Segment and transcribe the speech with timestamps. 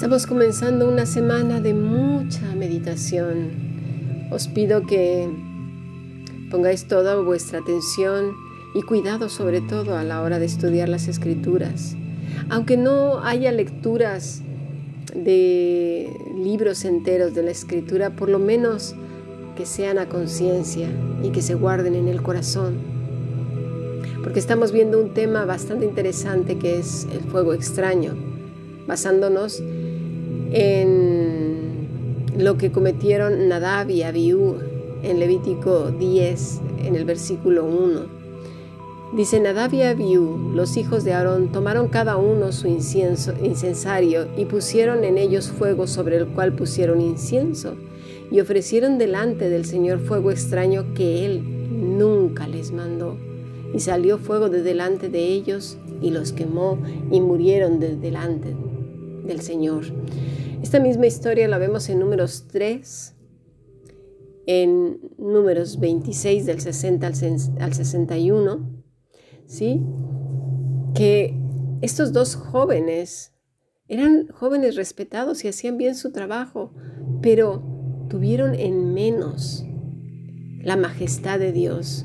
[0.00, 3.50] Estamos comenzando una semana de mucha meditación.
[4.30, 5.28] Os pido que
[6.50, 8.32] pongáis toda vuestra atención
[8.74, 11.96] y cuidado sobre todo a la hora de estudiar las escrituras.
[12.48, 14.40] Aunque no haya lecturas
[15.14, 18.94] de libros enteros de la escritura, por lo menos
[19.54, 20.88] que sean a conciencia
[21.22, 22.78] y que se guarden en el corazón.
[24.22, 28.14] Porque estamos viendo un tema bastante interesante que es el fuego extraño,
[28.86, 29.62] basándonos
[30.52, 31.88] en
[32.38, 34.56] lo que cometieron Nadab y Abiú
[35.02, 38.20] en Levítico 10, en el versículo 1.
[39.16, 44.44] Dice Nadab y Abiú, los hijos de Aarón, tomaron cada uno su incienso, incensario y
[44.44, 47.74] pusieron en ellos fuego sobre el cual pusieron incienso
[48.30, 51.42] y ofrecieron delante del Señor fuego extraño que Él
[51.98, 53.16] nunca les mandó.
[53.74, 56.78] Y salió fuego de delante de ellos y los quemó
[57.10, 58.54] y murieron de delante
[59.24, 59.86] del Señor.
[60.62, 63.16] Esta misma historia la vemos en números 3,
[64.46, 68.82] en números 26 del 60 al 61,
[69.46, 69.80] ¿sí?
[70.94, 71.34] Que
[71.80, 73.32] estos dos jóvenes
[73.88, 76.74] eran jóvenes respetados y hacían bien su trabajo,
[77.22, 77.62] pero
[78.10, 79.64] tuvieron en menos
[80.62, 82.04] la majestad de Dios,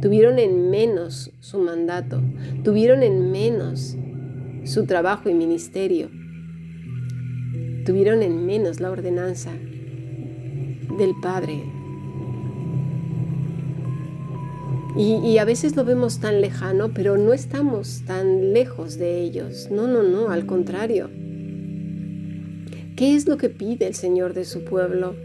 [0.00, 2.22] tuvieron en menos su mandato,
[2.64, 3.94] tuvieron en menos
[4.64, 6.10] su trabajo y ministerio
[7.84, 9.52] tuvieron en menos la ordenanza
[10.98, 11.62] del Padre.
[14.96, 19.68] Y, a veces lo vemos tan lejano, pero no estamos tan lejos de ellos.
[19.72, 21.10] No, no, no, al contrario.
[22.94, 25.16] ¿Qué es lo que pide el Señor de su pueblo?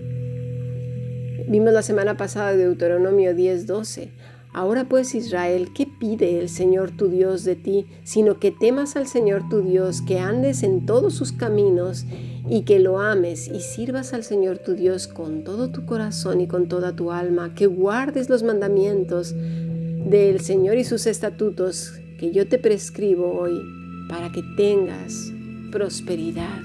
[1.48, 4.10] Vimos la semana pasada de Deuteronomio 10:12.
[4.52, 7.86] Ahora pues Israel, ¿qué pide el Señor tu Dios de ti?
[8.04, 12.06] Sino que temas al Señor tu Dios, que andes en todos sus caminos
[12.50, 16.48] y que lo ames y sirvas al Señor tu Dios con todo tu corazón y
[16.48, 22.48] con toda tu alma, que guardes los mandamientos del Señor y sus estatutos que yo
[22.48, 23.62] te prescribo hoy
[24.10, 25.32] para que tengas
[25.72, 26.60] prosperidad.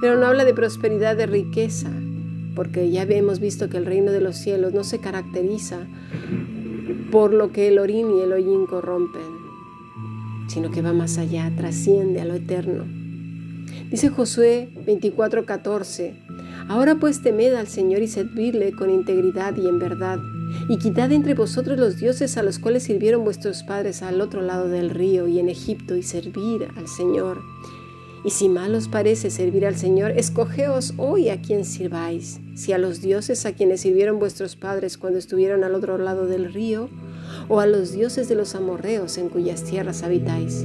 [0.00, 1.90] Pero no habla de prosperidad de riqueza,
[2.54, 5.88] porque ya hemos visto que el reino de los cielos no se caracteriza
[7.10, 9.22] por lo que el orín y el hollín corrompen,
[10.48, 12.84] sino que va más allá, trasciende a lo eterno.
[13.90, 16.14] Dice Josué 24:14,
[16.68, 20.18] Ahora pues temed al Señor y servirle con integridad y en verdad,
[20.68, 24.68] y quitad entre vosotros los dioses a los cuales sirvieron vuestros padres al otro lado
[24.68, 27.40] del río y en Egipto, y servir al Señor.
[28.24, 32.78] Y si mal os parece servir al Señor, escogeos hoy a quien sirváis, si a
[32.78, 36.88] los dioses a quienes sirvieron vuestros padres cuando estuvieron al otro lado del río,
[37.48, 40.64] o a los dioses de los amorreos en cuyas tierras habitáis.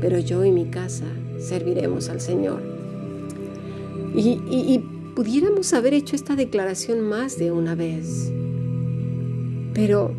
[0.00, 1.06] Pero yo y mi casa
[1.38, 2.62] serviremos al Señor.
[4.14, 4.80] Y,
[5.14, 8.32] pudiéramos haber hecho esta declaración más de una vez.
[9.74, 10.12] Pero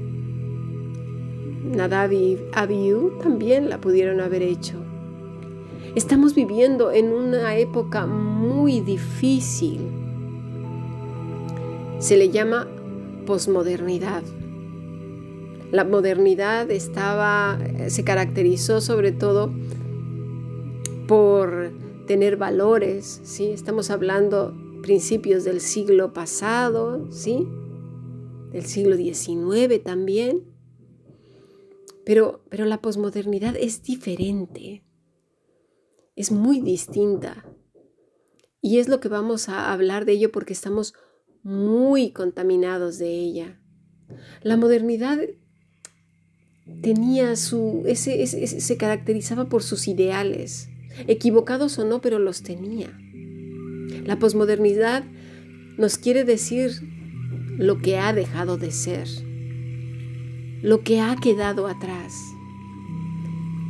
[1.64, 4.75] Nadab y Abiú también la pudieron haber hecho.
[5.96, 9.92] Estamos viviendo en una época muy difícil.
[12.00, 12.68] Se le llama
[13.28, 14.24] posmodernidad.
[15.72, 17.59] La modernidad estaba,
[17.90, 19.52] se caracterizó sobre todo
[21.08, 21.72] por
[22.08, 23.52] tener valores, ¿sí?
[23.52, 27.48] Estamos hablando principios del siglo pasado, ¿sí?
[28.52, 30.42] Del siglo XIX también.
[32.03, 34.83] Pero, pero la posmodernidad es diferente,
[36.16, 37.46] es muy distinta.
[38.62, 40.94] Y es lo que vamos a hablar de ello porque estamos
[41.44, 43.59] muy contaminados de ella.
[44.41, 45.19] La modernidad
[46.81, 50.69] tenía su, ese, se caracterizaba por sus ideales,
[51.07, 52.97] equivocados o no, pero los tenía.
[54.06, 55.03] La posmodernidad
[55.78, 56.72] nos quiere decir
[57.58, 59.08] lo que ha dejado de ser,
[60.61, 62.14] lo que ha quedado atrás.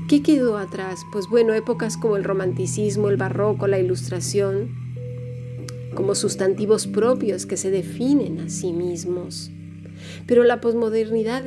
[0.10, 1.06] ¿Qué quedó atrás?
[1.12, 4.70] Pues bueno, épocas como el romanticismo, el barroco, la ilustración,
[5.96, 9.50] como sustantivos propios que se definen a sí mismos.
[10.28, 11.44] Pero la posmodernidad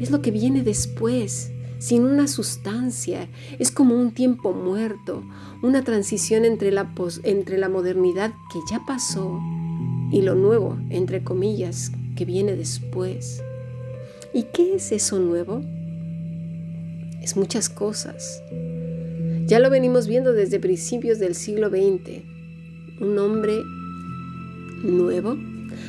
[0.00, 3.28] es lo que viene después, sin una sustancia.
[3.60, 5.22] Es como un tiempo muerto,
[5.62, 6.92] una transición entre la,
[7.22, 9.40] entre la modernidad que ya pasó
[10.10, 13.42] y lo nuevo, entre comillas, que viene después.
[14.34, 15.62] ¿Y qué es eso nuevo?
[17.22, 18.42] Es muchas cosas.
[19.46, 22.22] Ya lo venimos viendo desde principios del siglo XX.
[23.00, 23.60] Un hombre
[24.82, 25.36] nuevo,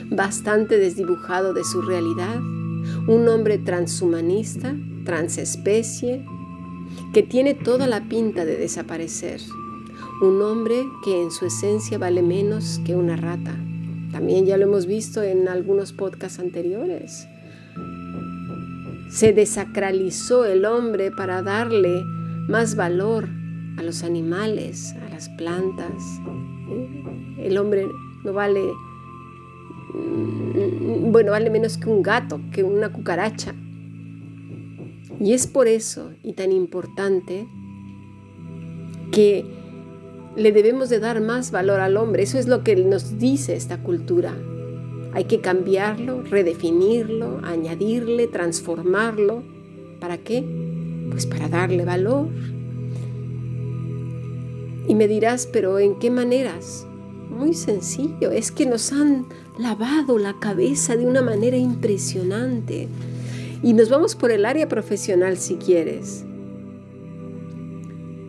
[0.10, 2.39] bastante desdibujado de su realidad,
[3.07, 4.75] un hombre transhumanista,
[5.06, 6.25] transespecie,
[7.13, 9.42] que tiene toda la pinta de desaparecer.
[10.22, 13.56] un hombre que en su esencia vale menos que una rata.
[14.12, 17.27] También ya lo hemos visto en algunos podcasts anteriores.
[19.12, 22.04] Se desacralizó el hombre para darle
[22.48, 23.28] más valor
[23.78, 26.22] a los animales, a las plantas.
[27.38, 27.88] El hombre
[28.24, 28.62] no vale,
[29.94, 33.54] mm, bueno, vale menos que un gato, que una cucaracha.
[35.19, 37.48] Y es por eso y tan importante
[39.12, 39.46] que
[40.36, 42.24] le debemos de dar más valor al hombre.
[42.24, 44.34] Eso es lo que nos dice esta cultura.
[45.13, 49.44] Hay que cambiarlo, redefinirlo, añadirle, transformarlo.
[50.00, 50.44] ¿Para qué?
[51.10, 52.30] Pues para darle valor.
[54.88, 56.88] Y me dirás, pero ¿en qué maneras?
[57.30, 59.25] Muy sencillo, es que nos han
[59.58, 62.88] lavado la cabeza de una manera impresionante.
[63.63, 66.25] Y nos vamos por el área profesional si quieres.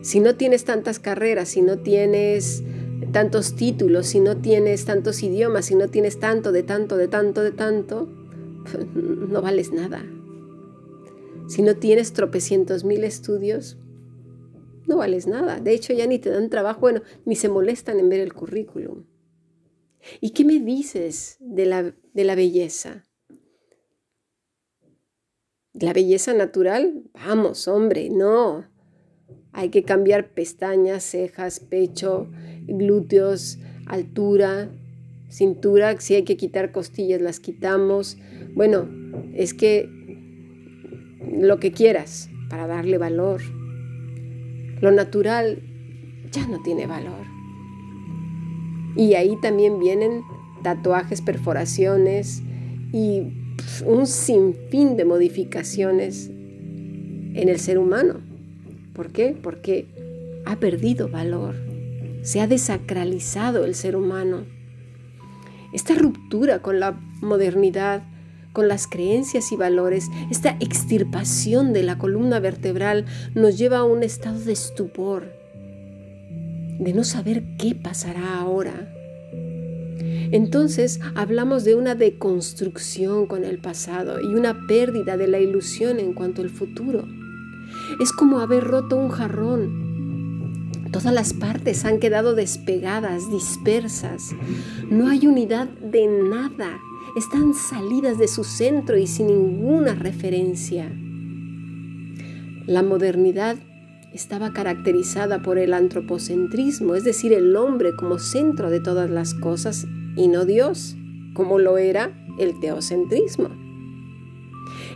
[0.01, 2.63] Si no tienes tantas carreras, si no tienes
[3.13, 7.41] tantos títulos, si no tienes tantos idiomas, si no tienes tanto, de tanto, de tanto,
[7.41, 8.09] de tanto,
[8.95, 10.03] no vales nada.
[11.47, 13.77] Si no tienes tropecientos mil estudios,
[14.87, 15.59] no vales nada.
[15.59, 19.05] De hecho, ya ni te dan trabajo, bueno, ni se molestan en ver el currículum.
[20.19, 23.05] ¿Y qué me dices de la, de la belleza?
[25.73, 28.65] La belleza natural, vamos, hombre, no.
[29.51, 32.27] Hay que cambiar pestañas, cejas, pecho,
[32.67, 34.69] glúteos, altura,
[35.29, 35.99] cintura.
[35.99, 38.17] Si hay que quitar costillas, las quitamos.
[38.55, 38.87] Bueno,
[39.33, 39.89] es que
[41.31, 43.41] lo que quieras para darle valor.
[44.81, 45.61] Lo natural
[46.31, 47.25] ya no tiene valor.
[48.95, 50.21] Y ahí también vienen
[50.61, 52.43] tatuajes, perforaciones
[52.91, 53.23] y
[53.85, 58.21] un sinfín de modificaciones en el ser humano.
[58.93, 59.35] ¿Por qué?
[59.41, 59.87] Porque
[60.45, 61.55] ha perdido valor,
[62.23, 64.45] se ha desacralizado el ser humano.
[65.73, 68.03] Esta ruptura con la modernidad,
[68.51, 73.05] con las creencias y valores, esta extirpación de la columna vertebral
[73.35, 75.31] nos lleva a un estado de estupor,
[76.79, 78.93] de no saber qué pasará ahora,
[80.33, 86.13] entonces hablamos de una deconstrucción con el pasado y una pérdida de la ilusión en
[86.13, 87.07] cuanto al futuro.
[88.01, 89.82] Es como haber roto un jarrón.
[90.93, 94.35] Todas las partes han quedado despegadas, dispersas.
[94.91, 96.77] No hay unidad de nada.
[97.17, 100.93] Están salidas de su centro y sin ninguna referencia.
[102.67, 103.57] La modernidad
[104.13, 109.87] estaba caracterizada por el antropocentrismo, es decir, el hombre como centro de todas las cosas
[110.15, 110.95] y no Dios,
[111.33, 113.49] como lo era el teocentrismo.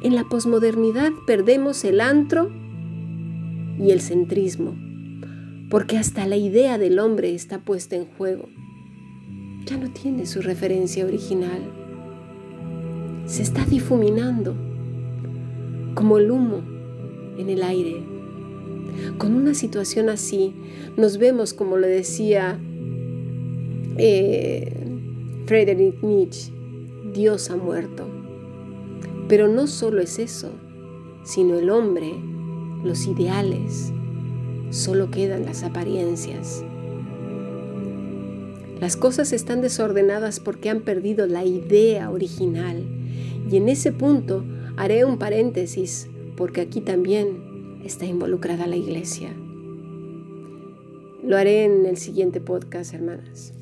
[0.03, 2.51] En la posmodernidad perdemos el antro
[3.79, 4.75] y el centrismo,
[5.69, 8.47] porque hasta la idea del hombre está puesta en juego.
[9.65, 11.61] Ya no tiene su referencia original.
[13.25, 14.55] Se está difuminando
[15.93, 16.61] como el humo
[17.37, 18.01] en el aire.
[19.17, 20.53] Con una situación así,
[20.95, 22.59] nos vemos, como le decía
[23.97, 24.73] eh,
[25.45, 26.51] Friedrich Nietzsche,
[27.13, 28.07] Dios ha muerto.
[29.27, 30.51] Pero no solo es eso,
[31.23, 32.13] sino el hombre,
[32.83, 33.91] los ideales,
[34.69, 36.63] solo quedan las apariencias.
[38.79, 42.83] Las cosas están desordenadas porque han perdido la idea original.
[43.49, 44.43] Y en ese punto
[44.75, 49.33] haré un paréntesis porque aquí también está involucrada la iglesia.
[51.23, 53.53] Lo haré en el siguiente podcast, hermanas.